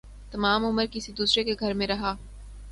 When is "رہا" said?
1.87-2.15